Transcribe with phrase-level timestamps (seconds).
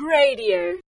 [0.00, 0.78] Radio.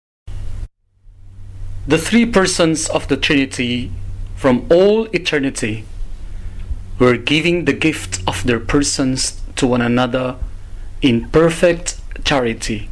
[1.86, 3.90] The three persons of the Trinity
[4.36, 5.84] from all eternity
[6.98, 10.36] were giving the gift of their persons to one another
[11.00, 12.90] in perfect charity.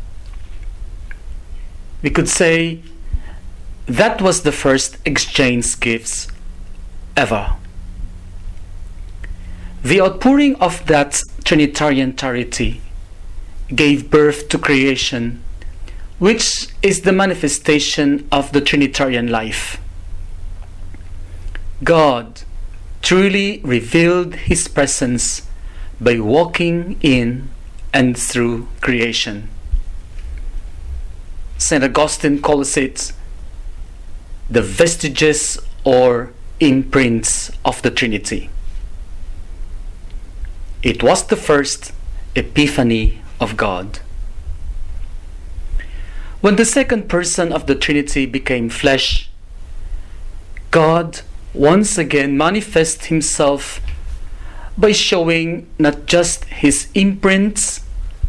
[2.03, 2.83] We could say
[3.87, 6.29] that was the first exchange gifts
[7.17, 7.57] ever.
[9.83, 12.81] The outpouring of that Trinitarian charity
[13.75, 15.43] gave birth to creation,
[16.19, 19.81] which is the manifestation of the Trinitarian life.
[21.85, 22.43] God
[23.03, 25.47] truly revealed His presence
[26.01, 27.51] by walking in
[27.93, 29.49] and through creation.
[31.59, 31.85] St.
[31.85, 33.13] Augustine calls it
[34.49, 38.51] the vestiges or imprints of the Trinity.
[40.83, 41.93] It was the first
[42.35, 44.01] epiphany of God.
[46.47, 49.29] When the second person of the Trinity became flesh,
[50.71, 53.81] God once again manifests himself
[54.79, 57.81] by showing not just his imprints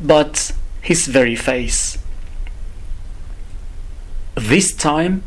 [0.01, 0.51] but
[0.81, 1.99] his very face.
[4.33, 5.21] This time,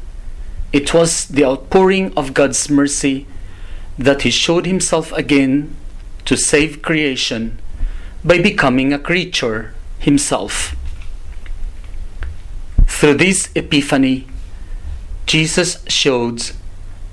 [0.72, 3.28] it was the outpouring of God's mercy
[3.98, 5.76] that he showed himself again
[6.24, 7.60] to save creation
[8.24, 10.74] by becoming a creature himself.
[13.00, 14.26] Through this epiphany,
[15.24, 16.50] Jesus showed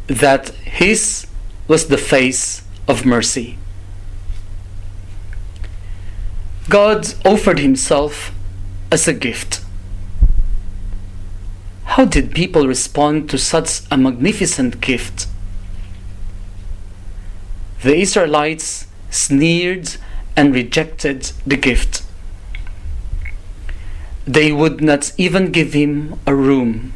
[0.08, 1.26] that his
[1.70, 3.58] was the face of mercy.
[6.68, 8.34] God offered himself
[8.92, 9.62] as a gift.
[11.86, 15.26] How did people respond to such a magnificent gift?
[17.84, 19.96] The Israelites sneered
[20.36, 22.04] and rejected the gift.
[24.28, 26.94] They would not even give him a room.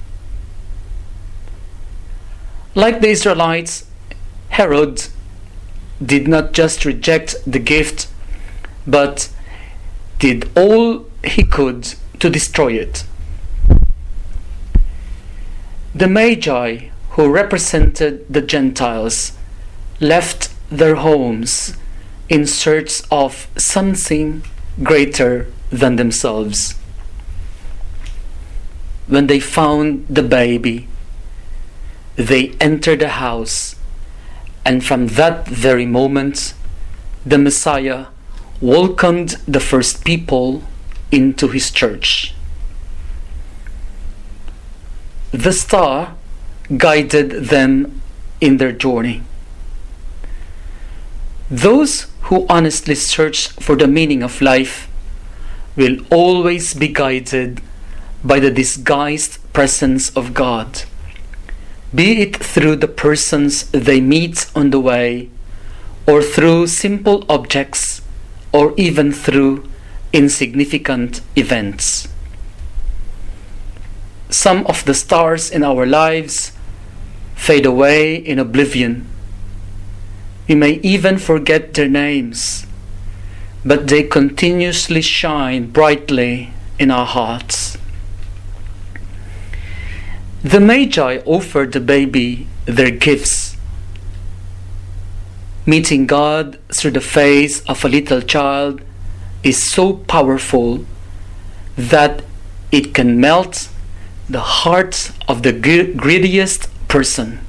[2.75, 3.85] Like the Israelites,
[4.49, 5.07] Herod
[6.03, 8.07] did not just reject the gift,
[8.85, 9.29] but
[10.19, 13.05] did all he could to destroy it.
[15.95, 19.37] The Magi, who represented the Gentiles,
[19.99, 21.75] left their homes
[22.29, 24.43] in search of something
[24.81, 26.75] greater than themselves.
[29.11, 30.87] When they found the baby,
[32.15, 33.75] they entered the house,
[34.63, 36.53] and from that very moment,
[37.25, 38.05] the Messiah
[38.61, 40.63] welcomed the first people
[41.11, 42.33] into his church.
[45.31, 46.15] The star
[46.77, 48.01] guided them
[48.39, 49.23] in their journey.
[51.49, 54.87] Those who honestly search for the meaning of life
[55.75, 57.61] will always be guided
[58.23, 60.83] by the disguised presence of God,
[61.93, 65.29] be it through the persons they meet on the way,
[66.07, 68.01] or through simple objects,
[68.51, 69.69] or even through
[70.13, 72.07] insignificant events.
[74.29, 76.53] Some of the stars in our lives
[77.35, 79.07] fade away in oblivion.
[80.47, 82.65] We may even forget their names,
[83.65, 87.70] but they continuously shine brightly in our hearts.
[90.43, 93.57] The Magi offered the baby their gifts.
[95.67, 98.81] Meeting God through the face of a little child
[99.43, 100.83] is so powerful
[101.77, 102.23] that
[102.71, 103.69] it can melt
[104.27, 107.39] the heart of the greediest person.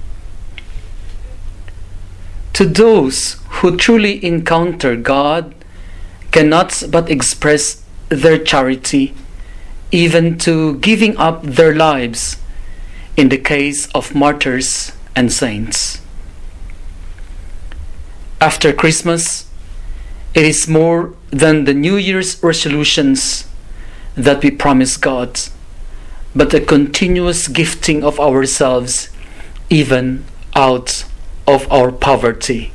[2.52, 5.54] To those who truly encounter God,
[6.30, 9.14] cannot but express their charity,
[9.90, 12.36] even to giving up their lives
[13.16, 16.00] in the case of martyrs and saints.
[18.40, 19.48] After Christmas,
[20.34, 23.46] it is more than the New Year's resolutions
[24.14, 25.40] that we promise God,
[26.34, 29.10] but a continuous gifting of ourselves,
[29.70, 30.24] even
[30.54, 31.04] out
[31.46, 32.72] of our poverty.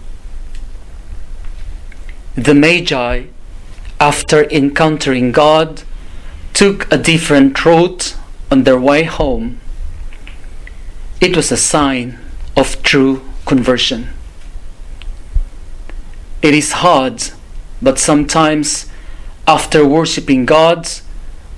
[2.36, 3.24] The Magi,
[4.00, 5.81] after encountering God,
[6.54, 8.16] took a different route
[8.51, 9.60] on their way home.
[11.19, 12.19] It was a sign
[12.56, 14.10] of true conversion.
[16.44, 17.24] It is hard,
[17.81, 18.86] but sometimes
[19.48, 20.88] after worshiping God,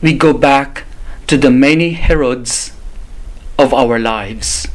[0.01, 0.85] we go back
[1.27, 2.71] to the many Herods
[3.57, 4.67] of our lives.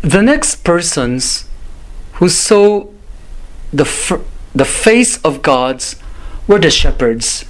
[0.00, 1.46] The next persons
[2.14, 2.86] who saw
[3.70, 5.84] the, f- the face of God
[6.48, 7.44] were the shepherds,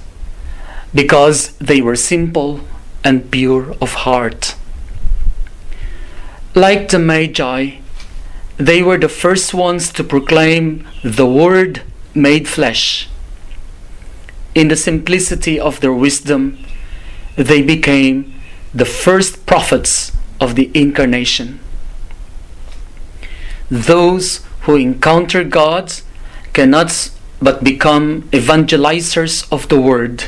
[0.93, 2.59] because they were simple
[3.05, 4.55] and pure of heart.
[6.53, 7.77] Like the Magi,
[8.57, 11.81] they were the first ones to proclaim the Word
[12.13, 13.07] made flesh.
[14.53, 16.59] In the simplicity of their wisdom,
[17.37, 18.33] they became
[18.73, 20.11] the first prophets
[20.41, 21.61] of the Incarnation.
[23.69, 25.93] Those who encounter God
[26.51, 27.11] cannot
[27.41, 30.25] but become evangelizers of the Word,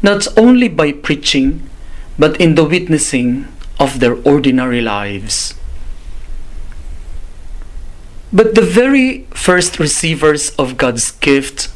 [0.00, 1.68] not only by preaching,
[2.16, 3.48] but in the witnessing
[3.84, 5.54] of their ordinary lives.
[8.32, 11.68] But the very first receivers of God's gift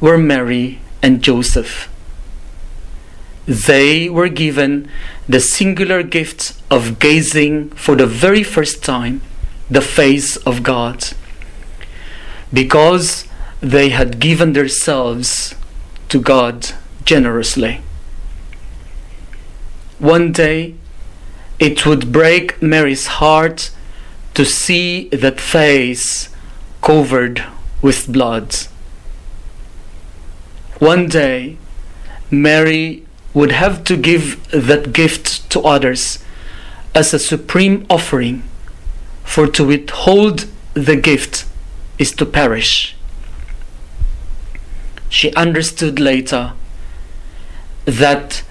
[0.00, 1.88] were Mary and Joseph.
[3.46, 4.90] They were given
[5.28, 9.22] the singular gift of gazing for the very first time
[9.70, 10.98] the face of God
[12.52, 13.24] because
[13.60, 15.54] they had given themselves
[16.08, 16.72] to God
[17.04, 17.80] generously.
[19.98, 20.74] One day,
[21.58, 23.70] it would break Mary's heart
[24.34, 26.28] to see that face
[26.82, 27.44] covered
[27.80, 28.54] with blood.
[30.78, 31.56] One day,
[32.30, 36.18] Mary would have to give that gift to others
[36.94, 38.42] as a supreme offering,
[39.24, 41.46] for to withhold the gift
[41.98, 42.94] is to perish.
[45.08, 46.52] She understood later
[47.84, 48.42] that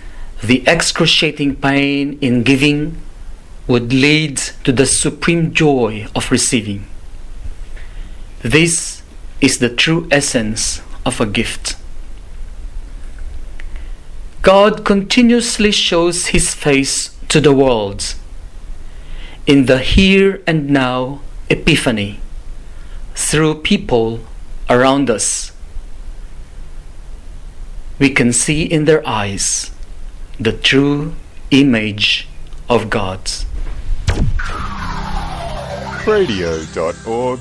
[0.48, 2.98] the excruciating pain in giving
[3.68, 6.86] would lead to the supreme joy of receiving.
[8.42, 9.02] This
[9.42, 11.76] is the true essence of a gift.
[14.42, 18.14] God continuously shows His face to the world
[19.48, 22.20] in the here and now epiphany
[23.16, 24.20] through people
[24.70, 25.52] around us.
[27.98, 29.72] We can see in their eyes
[30.40, 31.14] the true
[31.52, 32.28] image
[32.70, 33.20] of God.
[36.06, 37.40] radio.org.au